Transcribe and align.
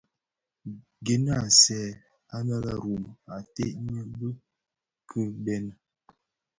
Gèni 1.05 1.29
a 1.39 1.41
nsèè 1.49 1.83
anë 2.35 2.55
le 2.65 2.73
Rum 2.83 3.03
ated 3.37 3.73
ňyi 3.85 4.01
bi 4.17 4.29
kibeni. 5.09 5.73